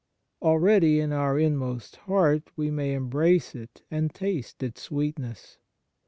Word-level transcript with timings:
Already 0.41 0.99
in 0.99 1.13
our 1.13 1.37
inmost 1.37 1.97
heart 1.97 2.49
we 2.55 2.71
may 2.71 2.95
embrace 2.95 3.53
it 3.53 3.83
and 3.91 4.11
taste 4.11 4.63
its 4.63 4.81
sweetness. 4.81 5.59